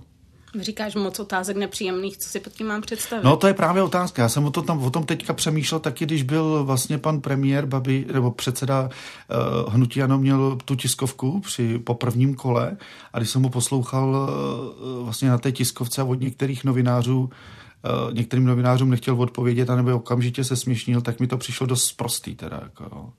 [0.60, 3.24] Říkáš moc otázek nepříjemných, co si pod tím mám představit?
[3.24, 4.22] No to je právě otázka.
[4.22, 7.66] Já jsem o, to tam, o tom teďka přemýšlel taky, když byl vlastně pan premiér
[7.66, 12.76] Babi, nebo předseda uh, Hnutí Ano měl tu tiskovku při, po prvním kole
[13.12, 18.44] a když jsem mu poslouchal uh, vlastně na té tiskovce od některých novinářů, uh, některým
[18.44, 22.60] novinářům nechtěl odpovědět, anebo okamžitě se směšnil, tak mi to přišlo dost prostý teda.
[22.62, 23.12] Jako, jo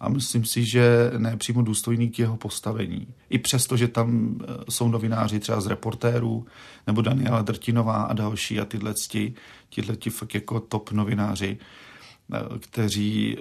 [0.00, 3.06] a myslím si, že ne přímo důstojný k jeho postavení.
[3.30, 6.46] I přesto, že tam eh, jsou novináři třeba z reportérů,
[6.86, 8.94] nebo Daniela Drtinová a další a tyhle
[9.74, 11.58] tyhle ti fakt jako top novináři,
[12.34, 13.36] eh, kteří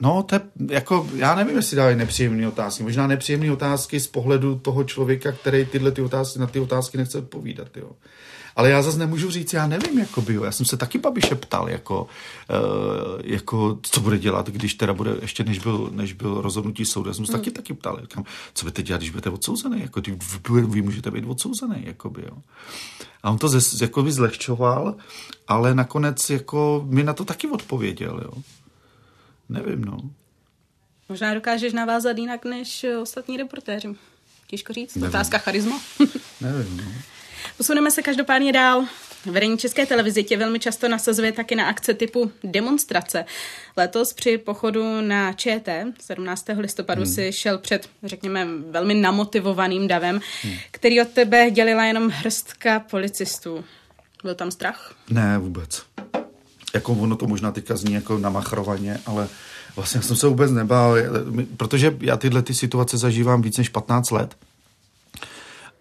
[0.00, 2.82] No, to je, jako, já nevím, jestli dávají nepříjemné otázky.
[2.82, 7.18] Možná nepříjemné otázky z pohledu toho člověka, který tyhle ty otázky, na ty otázky nechce
[7.18, 7.76] odpovídat.
[7.76, 7.90] Jo.
[8.56, 11.68] Ale já zase nemůžu říct, já nevím, jako by, já jsem se taky Babiše ptal,
[11.68, 16.84] jako, uh, jako, co bude dělat, když teda bude, ještě než byl, než byl rozhodnutí
[16.84, 17.38] soudu, já jsem se mm.
[17.38, 20.18] taky taky ptal, říkám, co budete dělat, když budete odsouzený, jako, vy,
[20.50, 22.38] vy, vy můžete být odsouzený, jako by, jo.
[23.22, 24.94] A on to ze, jako by zlehčoval,
[25.48, 28.42] ale nakonec jako mi na to taky odpověděl, jo.
[29.48, 29.98] Nevím, no.
[31.08, 33.88] Možná dokážeš navázat jinak než ostatní reportéři.
[34.46, 34.94] Těžko říct.
[34.94, 35.08] Nevím.
[35.08, 35.80] Otázka charisma.
[36.40, 36.84] Nevím, no.
[37.56, 38.84] Posuneme se každopádně dál.
[39.26, 43.24] Vedení České televize tě velmi často nasazuje taky na akce typu demonstrace.
[43.76, 46.46] Letos při pochodu na ČT 17.
[46.58, 47.12] listopadu hmm.
[47.14, 50.54] si šel před, řekněme, velmi namotivovaným davem, hmm.
[50.70, 53.64] který od tebe dělila jenom hrstka policistů.
[54.22, 54.94] Byl tam strach?
[55.10, 55.82] Ne, vůbec.
[56.74, 59.28] Jako ono to možná teďka zní jako namachrovaně, ale
[59.76, 60.96] vlastně jsem se vůbec nebál,
[61.56, 64.36] protože já tyhle ty situace zažívám víc než 15 let.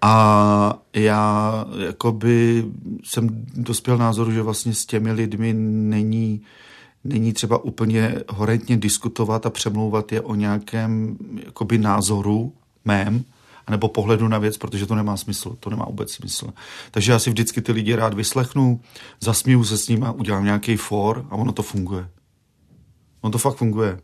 [0.02, 2.66] A já jakoby
[3.04, 6.42] jsem dospěl názoru, že vlastně s těmi lidmi není,
[7.04, 12.54] není třeba úplně horentně diskutovat a přemlouvat je o nějakém jakoby názoru
[12.86, 13.24] mém,
[13.70, 16.54] nebo pohledu na věc, protože to nemá smysl, to nemá vůbec smysl.
[16.92, 18.82] Takže já si vždycky ty lidi rád vyslechnu,
[19.20, 22.10] zasmíju se s nimi, udělám nějaký for a ono to funguje.
[23.22, 24.00] Ono to fakt funguje.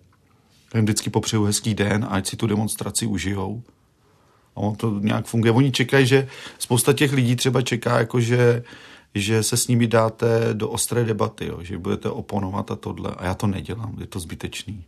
[0.74, 3.64] Já jim vždycky popřeju hezký den, ať si tu demonstraci užijou
[4.56, 5.52] a on to nějak funguje.
[5.52, 6.28] Oni čekají, že
[6.60, 8.64] spousta těch lidí třeba čeká, jako že,
[9.16, 13.12] že se s nimi dáte do ostré debaty, jo, že budete oponovat a tohle.
[13.18, 14.84] A já to nedělám, je to zbytečný.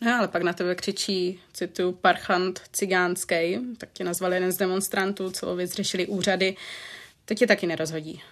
[0.00, 5.30] No, ale pak na tebe křičí, citu, parchant cigánský, tak tě nazval jeden z demonstrantů,
[5.30, 6.56] celou věc řešili úřady.
[7.24, 8.22] To tě taky nerozhodí.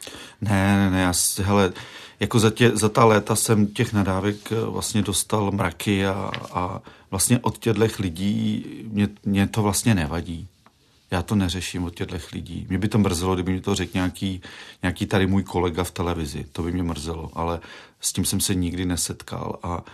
[0.40, 1.72] Ne, ne, ne, já, hele,
[2.20, 6.82] jako za, tě, za ta léta jsem těch nadávek eh, vlastně dostal mraky a, a
[7.10, 10.48] vlastně od těchto lidí mě, mě to vlastně nevadí.
[11.10, 12.66] Já to neřeším od těchto lidí.
[12.68, 14.42] Mě by to mrzelo, kdyby mi to řekl nějaký,
[14.82, 16.46] nějaký tady můj kolega v televizi.
[16.52, 17.60] To by mě mrzelo, ale
[18.00, 19.84] s tím jsem se nikdy nesetkal a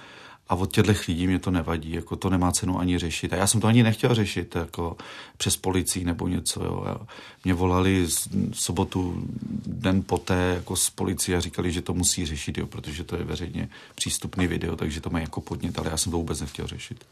[0.48, 3.32] a od těchto lidí mě to nevadí, jako to nemá cenu ani řešit.
[3.32, 4.96] A já jsem to ani nechtěl řešit, jako
[5.36, 6.64] přes policii nebo něco.
[6.64, 6.96] Jo.
[7.44, 9.22] Mě volali z sobotu
[9.66, 13.24] den poté jako z policie a říkali, že to musí řešit, jo, protože to je
[13.24, 17.04] veřejně přístupný video, takže to mají jako podnět, ale já jsem to vůbec nechtěl řešit.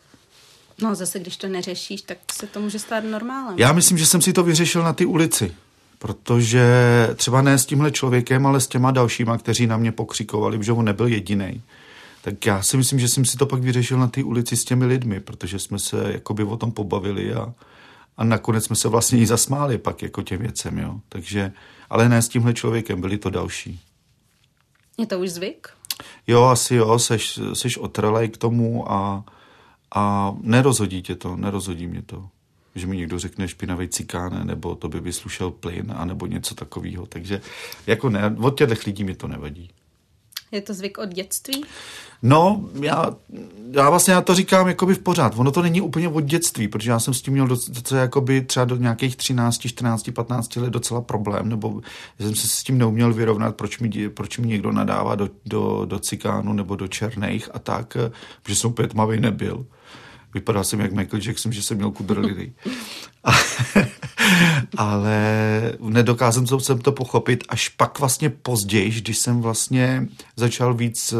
[0.83, 3.59] No zase, když to neřešíš, tak se to může stát normálem.
[3.59, 5.55] Já myslím, že jsem si to vyřešil na ty ulici.
[5.99, 6.65] Protože
[7.17, 10.85] třeba ne s tímhle člověkem, ale s těma dalšíma, kteří na mě pokřikovali, protože on
[10.85, 11.63] nebyl jediný
[12.23, 14.87] tak já si myslím, že jsem si to pak vyřešil na té ulici s těmi
[14.87, 17.55] lidmi, protože jsme se jakoby o tom pobavili a,
[18.17, 21.01] a nakonec jsme se vlastně i zasmáli pak jako těm věcem, jo.
[21.09, 21.53] Takže,
[21.91, 23.81] ale ne s tímhle člověkem, byli to další.
[24.99, 25.69] Je to už zvyk?
[26.27, 29.25] Jo, asi jo, seš, seš otrelej k tomu a,
[29.95, 32.29] a nerozhodí tě to, nerozhodí mě to.
[32.75, 37.07] Že mi někdo řekne špinavý cikán, nebo to by vyslušel plyn, anebo něco takového.
[37.07, 37.41] Takže
[37.87, 39.71] jako ne, od těchto lidí mi to nevadí.
[40.53, 41.65] Je to zvyk od dětství?
[42.23, 43.17] No, já,
[43.71, 45.35] já vlastně já to říkám jakoby v pořád.
[45.37, 48.65] Ono to není úplně od dětství, protože já jsem s tím měl docela jakoby třeba
[48.65, 51.81] do nějakých 13, 14, 15 let docela problém, nebo
[52.21, 55.99] jsem se s tím neuměl vyrovnat, proč mi, proč mi někdo nadává do, do, do
[55.99, 57.97] cikánu nebo do černých a tak,
[58.43, 59.67] protože jsem úplně tmavý nebyl.
[60.35, 62.53] Vypadal jsem jak Michael Jackson, že jsem měl kudrliny.
[64.77, 65.19] ale
[65.81, 71.17] nedokázal jsem to pochopit až pak vlastně později, když jsem vlastně začal víc eh,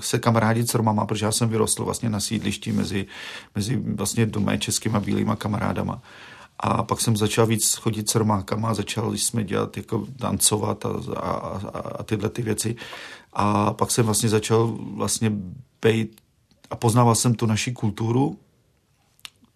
[0.00, 3.06] se kamarádit s Romama, protože já jsem vyrostl vlastně na sídlišti mezi,
[3.54, 6.02] mezi vlastně doma českýma bílýma kamarádama.
[6.62, 10.88] A pak jsem začal víc chodit s Romákama a začali jsme dělat, jako tancovat a,
[11.16, 12.76] a, a, a tyhle ty věci.
[13.32, 15.32] A pak jsem vlastně začal vlastně
[15.82, 16.19] být
[16.70, 18.38] a poznával jsem tu naši kulturu,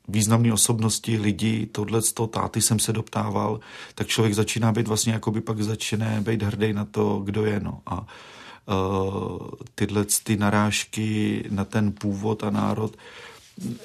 [0.08, 3.60] významné osobnosti, lidi, tohle z toho táty jsem se doptával,
[3.94, 7.80] tak člověk začíná být vlastně, jakoby pak začne být hrdý na to, kdo je, no.
[7.86, 12.96] A uh, tyhle ty narážky na ten původ a národ,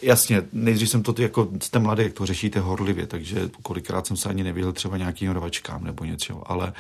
[0.02, 4.18] Jasně, nejdřív jsem to, ty, jako jste mladý, jak to řešíte horlivě, takže kolikrát jsem
[4.18, 6.74] se ani nevyhl třeba nějakým rovačkám nebo něco, ale,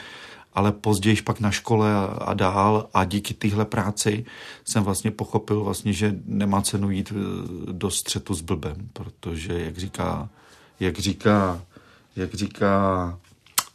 [0.53, 4.25] ale později pak na škole a, dál a díky téhle práci
[4.65, 7.15] jsem vlastně pochopil vlastně, že nemá cenu jít eh,
[7.71, 10.29] do střetu s blbem, protože jak říká,
[10.79, 11.62] jak říká,
[12.15, 13.17] jak říká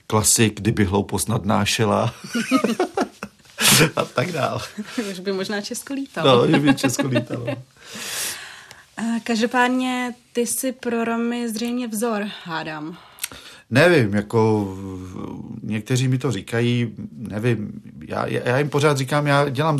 [0.07, 2.15] klasik, kdyby hloupost nadnášela,
[3.97, 4.63] a tak dál.
[5.11, 6.47] Už by možná Česko lítalo.
[6.47, 7.47] No, že by Česko lítalo.
[9.25, 12.99] Každopádně ty si pro Romy zřejmě vzor, hádám.
[13.71, 14.69] Nevím, jako
[15.63, 19.79] někteří mi to říkají, nevím, já, já jim pořád říkám, já dělám,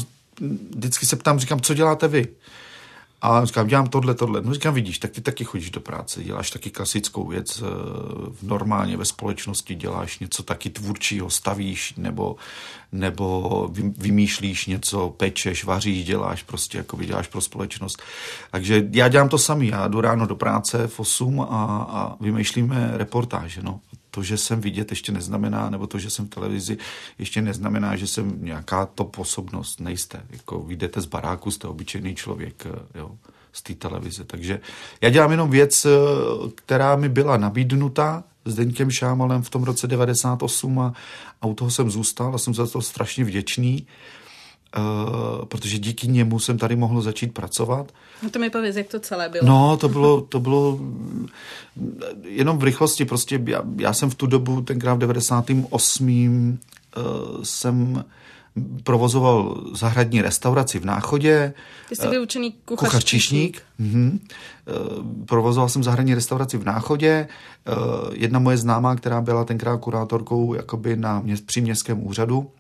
[0.77, 2.29] vždycky se ptám, říkám, co děláte vy?
[3.25, 4.43] A říkám, dělám tohle, tohle.
[4.43, 7.67] No říkám, vidíš, tak ty taky chodíš do práce, děláš taky klasickou věc, eh,
[8.43, 12.37] normálně ve společnosti děláš něco taky tvůrčího, stavíš nebo,
[12.93, 18.03] nebo vymýšlíš něco, pečeš, vaříš, děláš prostě, jako děláš pro společnost.
[18.51, 21.47] Takže já dělám to samý, já jdu ráno do práce v 8 a,
[21.91, 23.81] a vymýšlíme reportáže, no
[24.15, 26.79] to, že jsem vidět, ještě neznamená, nebo to, že jsem v televizi,
[27.19, 29.81] ještě neznamená, že jsem nějaká top osobnost.
[29.81, 30.23] Nejste.
[30.31, 33.11] Jako vyjdete z baráku, jste obyčejný člověk eh, jo,
[33.53, 34.25] z té televize.
[34.25, 34.61] Takže
[35.01, 35.91] já dělám jenom věc, eh,
[36.55, 40.93] která mi byla nabídnuta s Deňkem Šámalem v tom roce 98 a,
[41.43, 43.87] a u toho jsem zůstal a jsem za to strašně vděčný.
[44.79, 47.93] Uh, protože díky němu jsem tady mohl začít pracovat.
[48.23, 49.47] No to mi pověz, jak to celé bylo.
[49.47, 50.81] No, to bylo, to bylo
[52.23, 53.05] jenom v rychlosti.
[53.05, 56.59] Prostě já, já jsem v tu dobu, tenkrát v 98.
[56.97, 58.05] Uh, jsem
[58.83, 61.55] provozoval zahradní restauraci v Náchodě.
[61.89, 63.63] Ty jsi vyučený kuchař, kuchař číšník.
[63.79, 64.21] Mhm.
[65.27, 67.29] Provozoval jsem zahradní restauraci v Náchodě.
[68.13, 72.51] Jedna moje známá, která byla tenkrát kurátorkou jakoby na mě, při městském úřadu,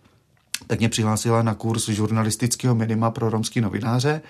[0.66, 4.22] tak mě přihlásila na kurz žurnalistického minima pro romský novináře.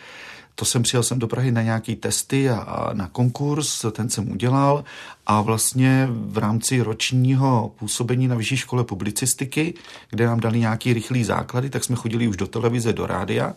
[0.54, 4.32] To jsem přijel jsem do Prahy na nějaký testy a, a na konkurs, ten jsem
[4.32, 4.84] udělal
[5.26, 9.74] a vlastně v rámci ročního působení na Vyšší škole publicistiky,
[10.10, 13.54] kde nám dali nějaký rychlý základy, tak jsme chodili už do televize, do rádia.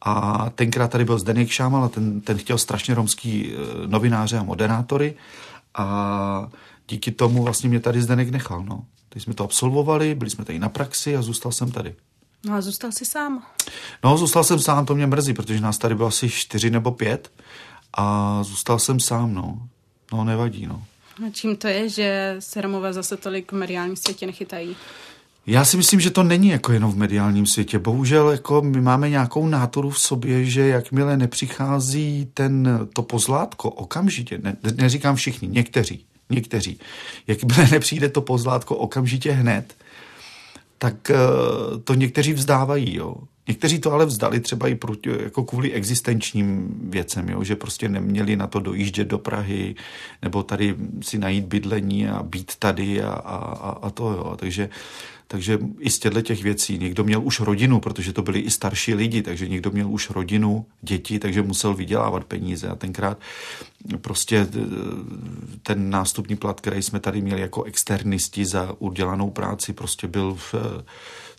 [0.00, 4.42] A tenkrát tady byl Zdeněk Šámal a ten, ten chtěl strašně romský e, novináře a
[4.42, 5.14] moderátory
[5.74, 6.48] a
[6.88, 8.64] díky tomu vlastně mě tady Zdeněk nechal.
[8.64, 8.84] No.
[9.14, 11.94] Teď jsme to absolvovali, byli jsme tady na praxi a zůstal jsem tady.
[12.46, 13.42] No a zůstal jsi sám?
[14.04, 17.32] No, zůstal jsem sám, to mě mrzí, protože nás tady bylo asi čtyři nebo pět
[17.96, 19.68] a zůstal jsem sám, no.
[20.12, 20.84] No, nevadí, no.
[21.26, 24.76] A čím to je, že se Romové zase tolik v mediálním světě nechytají?
[25.46, 27.78] Já si myslím, že to není jako jenom v mediálním světě.
[27.78, 34.38] Bohužel jako my máme nějakou náturu v sobě, že jakmile nepřichází ten, to pozlátko okamžitě,
[34.42, 36.78] ne, neříkám všichni, někteří, někteří,
[37.26, 39.74] jakmile nepřijde to pozlátko okamžitě hned,
[40.78, 41.16] tak eh,
[41.84, 42.96] to někteří vzdávají.
[42.96, 43.16] Jo.
[43.48, 48.36] Někteří to ale vzdali třeba i proti, jako kvůli existenčním věcem, jo, že prostě neměli
[48.36, 49.74] na to dojíždět do Prahy
[50.22, 54.12] nebo tady si najít bydlení a být tady a, a, a to.
[54.12, 54.36] Jo.
[54.38, 54.68] Takže
[55.26, 56.78] takže i z těchto těch věcí.
[56.78, 60.66] Někdo měl už rodinu, protože to byli i starší lidi, takže někdo měl už rodinu,
[60.82, 62.68] děti, takže musel vydělávat peníze.
[62.68, 63.18] A tenkrát
[64.00, 64.48] prostě
[65.62, 70.54] ten nástupní plat, který jsme tady měli jako externisti za udělanou práci, prostě byl, v,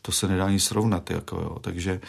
[0.01, 1.11] to se nedá ani srovnat.
[1.11, 1.57] Jako jo.
[1.61, 1.99] Takže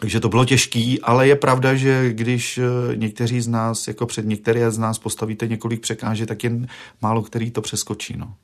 [0.00, 2.60] takže to bylo těžký, ale je pravda, že když
[2.94, 6.66] někteří z nás, jako před některé z nás postavíte několik překážek, tak jen
[7.02, 8.16] málo který to přeskočí.
[8.16, 8.34] No.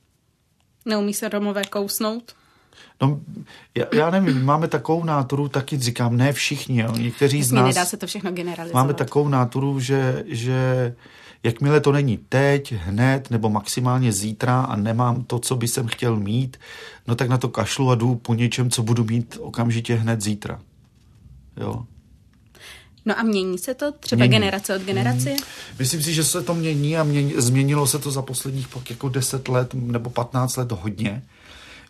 [0.87, 2.35] Neumí se Romové kousnout?
[3.01, 3.19] No,
[3.75, 6.91] já, já nevím, máme takovou náturu, taky říkám, ne všichni, jo.
[6.97, 7.75] někteří Jasně, z nás...
[7.75, 8.83] Nedá se to všechno generalizovat.
[8.83, 10.95] Máme takovou náturu, že, že
[11.43, 16.15] jakmile to není teď, hned nebo maximálně zítra a nemám to, co by jsem chtěl
[16.15, 16.57] mít,
[17.07, 20.59] no tak na to kašlu a jdu po něčem, co budu mít okamžitě hned zítra.
[21.57, 21.85] Jo.
[23.07, 24.31] No a mění se to třeba mění.
[24.31, 25.29] generace od generace?
[25.29, 25.37] Hmm.
[25.79, 29.09] Myslím si, že se to mění a mění, změnilo se to za posledních pak jako
[29.09, 31.23] 10 let nebo 15 let hodně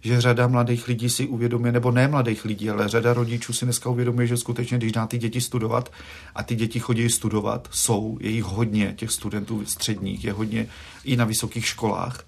[0.01, 3.89] že řada mladých lidí si uvědomuje, nebo ne mladých lidí, ale řada rodičů si dneska
[3.89, 5.91] uvědomuje, že skutečně, když dá ty děti studovat
[6.35, 10.67] a ty děti chodí studovat, jsou, je jich hodně, těch studentů středních, je hodně
[11.03, 12.25] i na vysokých školách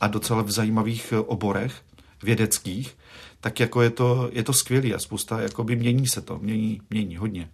[0.00, 1.72] a docela v zajímavých oborech
[2.22, 2.96] vědeckých,
[3.40, 7.16] tak jako je to, je to skvělé a spousta, by mění se to, mění, mění
[7.16, 7.48] hodně.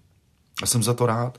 [0.63, 1.39] A jsem za to rád.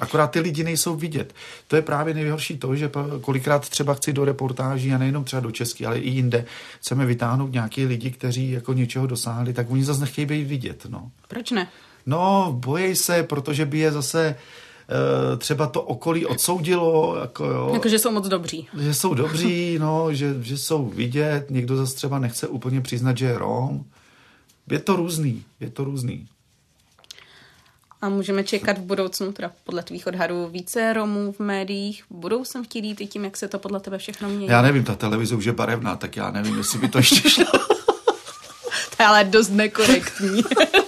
[0.00, 1.34] Akorát ty lidi nejsou vidět.
[1.68, 5.50] To je právě nejhorší to, že kolikrát třeba chci do reportáží a nejenom třeba do
[5.50, 6.44] Česky, ale i jinde
[6.80, 10.86] chceme vytáhnout nějaký lidi, kteří jako něčeho dosáhli, tak oni zase nechtějí být vidět.
[10.88, 11.10] No.
[11.28, 11.68] Proč ne?
[12.06, 17.16] No, bojí se, protože by je zase eh, třeba to okolí odsoudilo.
[17.20, 18.68] Jako, jo, Jako, že jsou moc dobří.
[18.80, 23.26] že jsou dobří, no, že, že jsou vidět, někdo zase třeba nechce úplně přiznat, že
[23.26, 23.84] je Rom.
[24.70, 26.28] Je to různý, je to různý.
[28.02, 32.04] A můžeme čekat v budoucnu, teda podle tvých odhadů, více Romů v médiích.
[32.10, 34.46] Budou sem chtít jít i tím, jak se to podle tebe všechno mění?
[34.46, 37.44] Já nevím, ta televize už je barevná, tak já nevím, jestli by to ještě šlo.
[38.96, 40.42] To je ale dost nekorektní.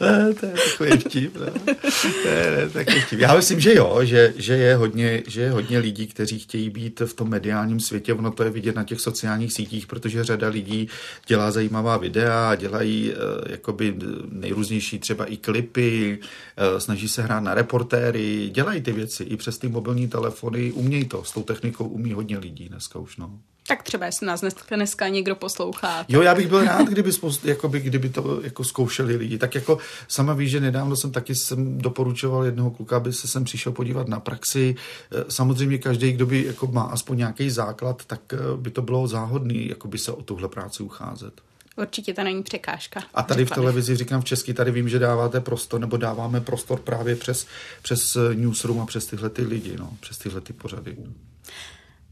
[0.00, 1.36] Ne, to je takový vtip.
[1.36, 1.74] Ne?
[2.22, 3.18] To je, ne, takový vtip.
[3.18, 7.00] Já myslím, že jo, že, že, je hodně, že je hodně lidí, kteří chtějí být
[7.00, 8.14] v tom mediálním světě.
[8.14, 10.88] Ono to je vidět na těch sociálních sítích, protože řada lidí
[11.26, 13.16] dělá zajímavá videa, dělají uh,
[13.50, 13.94] jakoby
[14.30, 19.58] nejrůznější třeba i klipy, uh, snaží se hrát na reportéry, dělají ty věci i přes
[19.58, 21.24] ty mobilní telefony, umějí to.
[21.24, 23.16] S tou technikou umí hodně lidí dneska už.
[23.16, 23.38] No.
[23.72, 26.04] Tak třeba, jestli nás dneska, dneska někdo poslouchá.
[26.08, 29.38] Jo, já bych byl rád, kdyby, spoust, jakoby, kdyby to jako zkoušeli lidi.
[29.38, 33.44] Tak jako sama víš, že nedávno jsem taky jsem doporučoval jednoho kluka, aby se sem
[33.44, 34.74] přišel podívat na praxi.
[35.12, 39.08] Eh, Samozřejmě každý, kdo by jako má aspoň nějaký základ, tak eh, by to bylo
[39.08, 41.40] záhodný, jako by se o tuhle práci ucházet.
[41.76, 43.02] Určitě to není překážka.
[43.14, 46.80] A tady v televizi, říkám v Česky, tady vím, že dáváte prostor, nebo dáváme prostor
[46.80, 47.46] právě přes,
[47.82, 50.96] přes newsroom a přes tyhle ty lidi, no, přes tyhle ty pořady.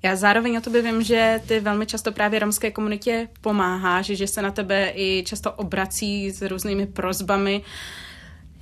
[0.02, 4.42] Já zároveň o tobě vím, že ty velmi často právě romské komunitě pomáháš, že se
[4.42, 7.62] na tebe i často obrací s různými prozbami.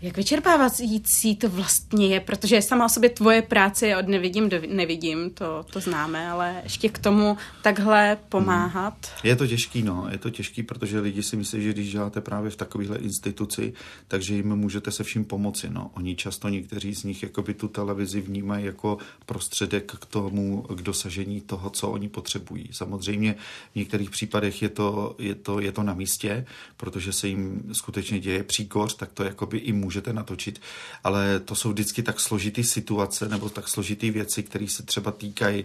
[0.02, 4.56] Jak vyčerpávající to vlastně je, protože sama o sobě tvoje práce je od nevidím do
[4.68, 9.12] nevidím, to, to známe, ale ještě k tomu takhle pomáhat.
[9.24, 12.50] Je to těžký, no, je to těžký, protože lidi si myslí, že když děláte právě
[12.50, 13.72] v takovéhle instituci,
[14.08, 15.90] takže jim můžete se vším pomoci, no.
[15.94, 21.40] Oni často někteří z nich jakoby tu televizi vnímají jako prostředek k tomu, k dosažení
[21.40, 22.68] toho, co oni potřebují.
[22.72, 23.34] Samozřejmě
[23.72, 28.20] v některých případech je to, je to, je to na místě, protože se jim skutečně
[28.20, 30.60] děje příkoř, tak to jakoby i můžete natočit,
[31.04, 35.64] ale to jsou vždycky tak složitý situace nebo tak složitý věci, které se třeba týkají,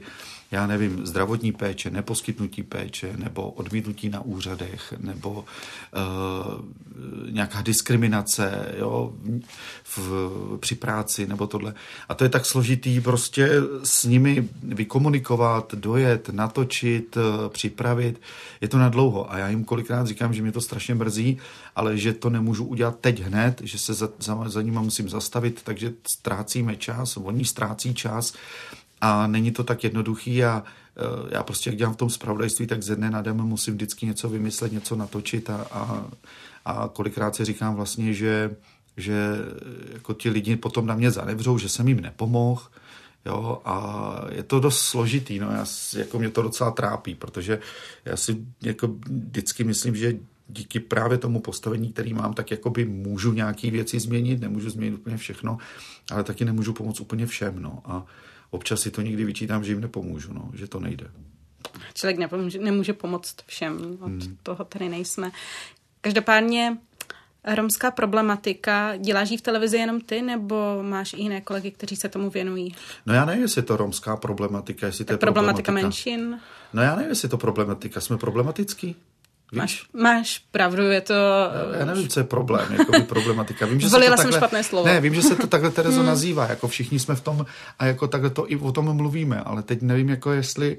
[0.54, 5.44] já nevím, zdravotní péče, neposkytnutí péče, nebo odmítnutí na úřadech, nebo uh,
[7.32, 9.14] nějaká diskriminace jo,
[9.84, 11.74] v, při práci, nebo tohle.
[12.10, 13.50] A to je tak složitý prostě
[13.84, 18.22] s nimi vykomunikovat, dojet, natočit, eh, připravit.
[18.62, 19.32] Je to na dlouho.
[19.32, 21.38] A já jim kolikrát říkám, že mě to strašně mrzí,
[21.76, 25.62] ale že to nemůžu udělat teď hned, že se za, za, za nima musím zastavit,
[25.64, 28.34] takže ztrácíme čas, oni ztrácí čas
[29.04, 32.84] a není to tak jednoduchý a uh, já prostě, jak dělám v tom spravodajství, tak
[32.84, 36.06] ze dne na den musím vždycky něco vymyslet, něco natočit a, a,
[36.66, 38.56] a kolikrát si říkám vlastně, že,
[38.98, 39.14] že
[39.94, 42.62] jako ti lidi potom na mě zanevřou, že jsem jim nepomohl,
[43.26, 45.66] Jo, a je to dost složitý, no, já,
[45.98, 47.60] jako mě to docela trápí, protože
[48.06, 50.14] já si jako vždycky myslím, že
[50.48, 55.18] díky právě tomu postavení, který mám, tak jakoby můžu nějaký věci změnit, nemůžu změnit úplně
[55.18, 55.58] všechno,
[56.12, 58.06] ale taky nemůžu pomoct úplně všem, no, a
[58.54, 61.08] občas si to někdy vyčítám, že jim nepomůžu, no, že to nejde.
[61.94, 64.38] Člověk nepomůže, nemůže pomoct všem, od Hmm.
[64.44, 65.32] toho tady nejsme.
[66.02, 66.78] Každopádně
[67.56, 72.10] romská problematika, děláš ji v televizi jenom ty, nebo máš i jiné kolegy, kteří se
[72.10, 72.76] tomu věnují?
[73.06, 75.88] No já nevím, jestli je to romská problematika, jestli to je Problematika problematika.
[75.88, 76.40] menšin?
[76.74, 78.02] No já nevím, jestli je to problematika.
[78.02, 78.96] Jsme problematický?
[79.54, 79.62] Víš?
[79.62, 81.14] Máš, máš pravdu, je to...
[81.80, 83.66] Já nevím, co je problém, jako by problematika.
[83.66, 84.88] Vím, že to jsem takhle, špatné slovo.
[84.88, 87.46] Ne, vím, že se to takhle Terezo nazývá, jako všichni jsme v tom
[87.80, 90.78] a jako takhle to i o tom mluvíme, ale teď nevím, jako jestli,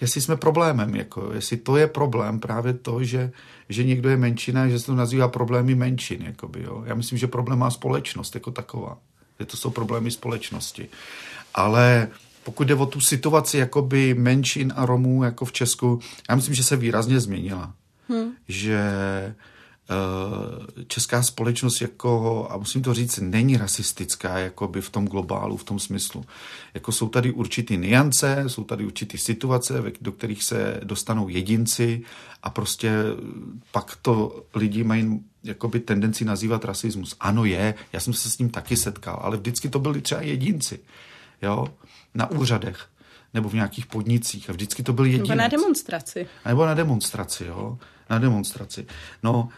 [0.00, 3.30] jestli jsme problémem, jako jestli to je problém právě to, že,
[3.68, 6.82] že někdo je menšina, že se to nazývá problémy menšin, jakoby, jo.
[6.86, 8.98] Já myslím, že problém má společnost jako taková.
[9.40, 10.88] Že to jsou problémy společnosti.
[11.54, 12.08] Ale
[12.44, 16.64] pokud jde o tu situaci jakoby menšin a Romů jako v Česku, já myslím, že
[16.64, 17.72] se výrazně změnila.
[18.08, 18.32] Hmm.
[18.48, 18.78] Že
[19.90, 25.64] eh, česká společnost jako, a musím to říct, není rasistická jakoby v tom globálu, v
[25.64, 26.24] tom smyslu.
[26.74, 32.02] Jako jsou tady určitý niance, jsou tady určitý situace, do kterých se dostanou jedinci
[32.42, 32.92] a prostě
[33.72, 37.16] pak to lidi mají jakoby tendenci nazývat rasismus.
[37.20, 40.80] Ano je, já jsem se s ním taky setkal, ale vždycky to byli třeba jedinci,
[41.42, 41.66] jo,
[42.14, 42.88] na úřadech
[43.34, 45.28] nebo v nějakých podnicích a vždycky to byl jedinec.
[45.28, 46.26] Nebo na demonstraci.
[46.46, 47.78] Nebo na demonstraci, jo.
[48.10, 48.86] Na demonstraci.
[49.22, 49.48] No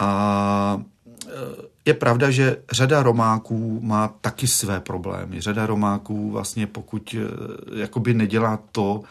[0.00, 0.82] a
[1.26, 5.40] e, je pravda, že řada Romáků má taky své problémy.
[5.40, 9.02] Řada Romáků vlastně pokud e, jakoby nedělá to,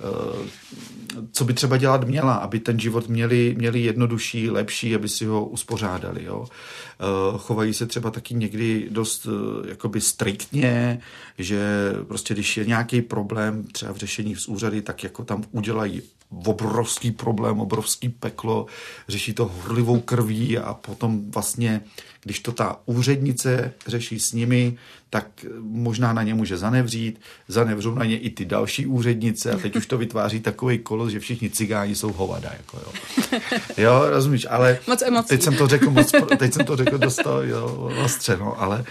[0.00, 0.48] e,
[1.32, 5.44] co by třeba dělat měla, aby ten život měli, měli jednodušší, lepší, aby si ho
[5.46, 6.24] uspořádali.
[6.24, 6.46] Jo.
[7.38, 9.26] Chovají se třeba taky někdy dost
[9.68, 11.00] jakoby striktně,
[11.38, 16.02] že prostě když je nějaký problém třeba v řešení z úřady, tak jako tam udělají
[16.30, 18.66] obrovský problém, obrovský peklo,
[19.08, 21.80] řeší to horlivou krví a potom vlastně,
[22.22, 24.78] když to ta úřednice řeší s nimi,
[25.10, 25.26] tak
[25.60, 29.86] možná na ně může zanevřít, zanevřou na ně i ty další úřednice a teď už
[29.86, 32.50] to vytváří takový kolos, že všichni cigáni jsou hovada.
[32.56, 32.92] Jako jo.
[33.76, 35.28] jo, rozumíš, ale moc emocí.
[35.28, 38.84] teď jsem to řekl moc, teď jsem to řekl dost jo, ostře, no, ale uh,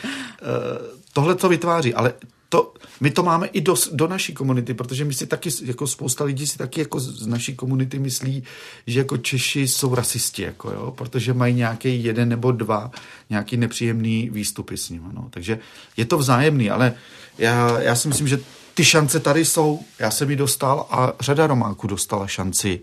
[1.14, 2.14] tohle to vytváří, ale
[2.50, 6.24] to, my to máme i do, do naší komunity, protože my si taky, jako spousta
[6.24, 8.44] lidí si taky jako z naší komunity myslí,
[8.88, 12.92] že jako Češi jsou rasisti, jako jo, protože mají nějaký jeden nebo dva
[13.30, 15.10] nějaký nepříjemný výstupy s ním.
[15.14, 15.28] No.
[15.30, 15.60] Takže
[15.98, 16.94] je to vzájemný, ale
[17.38, 18.40] já, já si myslím, že
[18.74, 19.80] ty šance tady jsou.
[20.00, 22.82] Já jsem ji dostal a řada Romáků dostala šanci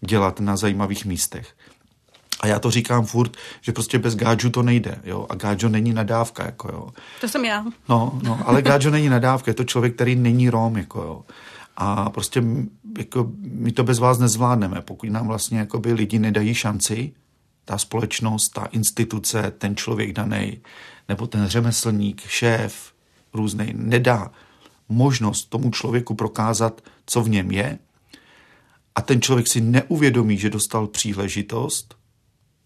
[0.00, 1.48] dělat na zajímavých místech.
[2.40, 5.26] A já to říkám furt, že prostě bez gáču to nejde, jo.
[5.28, 6.88] A gáčo není nadávka, jako jo.
[7.20, 7.64] To jsem já.
[7.88, 11.24] No, no, ale gáčo není nadávka, je to člověk, který není Rom, jako jo.
[11.76, 12.42] A prostě
[12.98, 17.12] jako, my to bez vás nezvládneme, pokud nám vlastně jako by lidi nedají šanci,
[17.64, 20.60] ta společnost, ta instituce, ten člověk daný,
[21.08, 22.92] nebo ten řemeslník, šéf,
[23.34, 24.30] různý, nedá
[24.88, 27.78] možnost tomu člověku prokázat, co v něm je,
[28.94, 31.97] a ten člověk si neuvědomí, že dostal příležitost,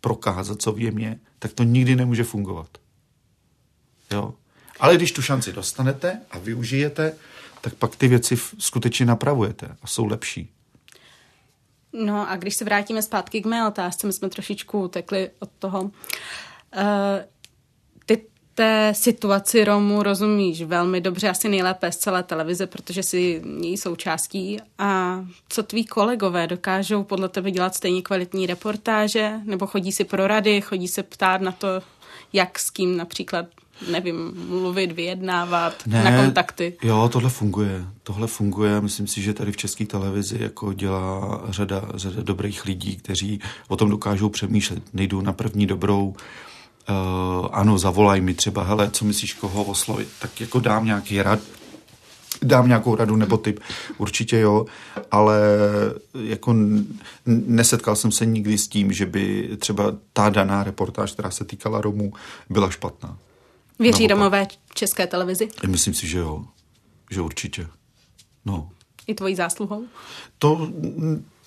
[0.02, 2.68] prokázat, co v něm je, tak to nikdy nemůže fungovat.
[4.10, 4.34] Jo?
[4.80, 7.14] Ale když tu šanci dostanete a využijete,
[7.60, 10.50] tak pak ty věci skutečně napravujete a jsou lepší.
[11.92, 15.82] No a když se vrátíme zpátky k mé otázce, my jsme trošičku utekli od toho.
[15.82, 15.90] Uh,
[18.54, 24.58] té situaci Romu rozumíš velmi dobře, asi nejlépe z celé televize, protože si její součástí.
[24.78, 29.32] A co tví kolegové dokážou podle tebe dělat stejně kvalitní reportáže?
[29.44, 31.68] Nebo chodí si pro rady, chodí se ptát na to,
[32.32, 33.46] jak s kým například
[33.90, 36.76] nevím, mluvit, vyjednávat, ne, na kontakty.
[36.82, 37.84] Jo, tohle funguje.
[38.02, 38.80] Tohle funguje.
[38.80, 43.76] Myslím si, že tady v české televizi jako dělá řada, řada dobrých lidí, kteří o
[43.76, 44.82] tom dokážou přemýšlet.
[44.92, 46.14] Nejdou na první dobrou, uh,
[47.50, 51.38] ano, zavolaj mi třeba, hele, co myslíš, koho oslovit, tak jako dám nějaký rad,
[52.42, 53.60] dám nějakou radu nebo typ,
[53.98, 54.66] určitě jo,
[55.10, 55.40] ale
[56.14, 56.54] jako
[57.26, 61.80] nesetkal jsem se nikdy s tím, že by třeba ta daná reportáž, která se týkala
[61.80, 62.12] Romů,
[62.50, 63.18] byla špatná.
[63.78, 65.48] Věří Romové české televizi?
[65.66, 66.44] Myslím si, že jo,
[67.10, 67.66] že určitě.
[68.44, 68.68] No.
[69.06, 69.84] I tvojí zásluhou?
[70.38, 70.68] To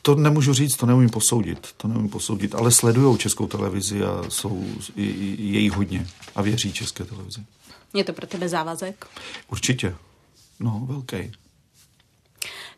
[0.05, 4.65] to nemůžu říct, to neumím posoudit, to neumím posoudit, ale sledují českou televizi a jsou
[4.95, 7.41] její hodně a věří české televizi.
[7.93, 9.05] Je to pro tebe závazek?
[9.51, 9.95] Určitě,
[10.59, 11.31] no, velký.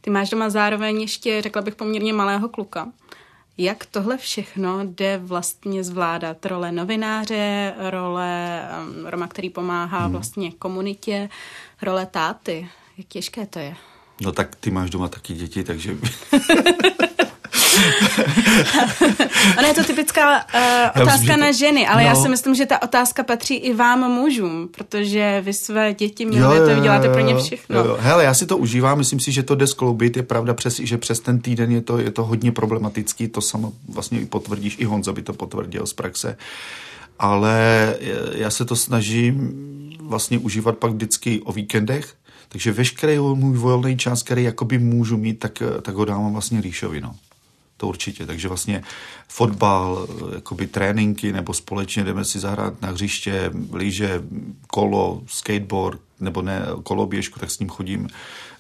[0.02, 2.88] Ty máš doma zároveň ještě, řekla bych, poměrně malého kluka.
[3.58, 6.46] Jak tohle všechno jde vlastně zvládat?
[6.46, 8.62] Role novináře, role
[9.06, 10.12] Roma, který pomáhá hmm.
[10.12, 11.30] vlastně komunitě,
[11.82, 12.70] role táty.
[12.98, 13.76] Jak těžké to je?
[14.22, 15.98] No tak ty máš doma taky děti, takže...
[19.58, 22.10] Ona je to typická uh, otázka myslím, na ženy, ale no.
[22.10, 26.76] já si myslím, že ta otázka patří i vám mužům, protože vy své děti milujete,
[26.76, 27.80] vy děláte pro ně všechno.
[27.80, 27.98] Jo, jo.
[28.00, 30.98] Hele, já si to užívám, myslím si, že to jde skloubit, je pravda, přes, že
[30.98, 35.14] přes ten týden je to, je to hodně problematický, to samo vlastně potvrdíš, i Honza
[35.14, 36.38] by to potvrdil z praxe,
[37.20, 37.96] ale
[38.34, 39.54] já se to snažím
[40.02, 42.14] vlastně užívat pak vždycky o víkendech,
[42.50, 47.02] takže veškerý můj volný čas, který jakoby můžu mít, tak, tak ho dávám vlastně Ríšovi,
[47.02, 47.16] no.
[47.78, 48.26] To určitě.
[48.26, 48.84] Takže vlastně
[49.28, 54.22] fotbal, jakoby tréninky, nebo společně jdeme si zahrát na hřiště, lyže,
[54.68, 58.08] kolo, skateboard, nebo ne koloběžku, tak s ním chodím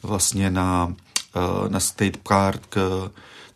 [0.03, 0.93] vlastně na,
[1.35, 2.75] eh, na skate park,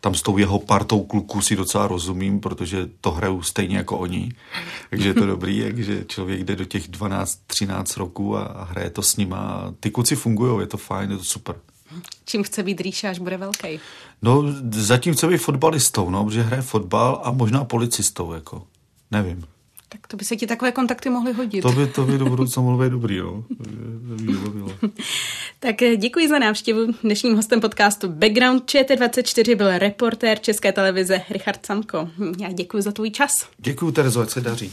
[0.02, 4.32] tam s tou jeho partou kluků si docela rozumím, protože to hraju stejně jako oni.
[4.90, 9.16] Takže je to dobrý, že člověk jde do těch 12-13 roků a hraje to s
[9.16, 9.74] nima.
[9.80, 11.56] Ty kluci fungují, je to fajn, je to super.
[12.24, 13.80] Čím chce být Ríša, až bude velký?
[14.22, 18.62] No, zatím chce být fotbalistou, no, protože hraje fotbal a možná policistou, jako.
[19.10, 19.44] Nevím.
[19.92, 21.62] Tak to by se ti takové kontakty mohly hodit.
[21.62, 23.44] To by, to by do budoucna mohlo být dobrý, jo.
[25.60, 26.80] tak eh, děkuji za návštěvu.
[27.02, 32.08] Dnešním hostem podcastu Background ČT24 byl reportér České televize Richard Samko.
[32.40, 33.48] Já děkuji za tvůj čas.
[33.58, 34.72] Děkuji, Terezo, ať se daří.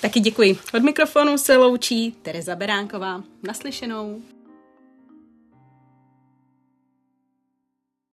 [0.00, 0.58] Taky děkuji.
[0.74, 3.22] Od mikrofonu se loučí Tereza Beránková.
[3.42, 4.20] Naslyšenou.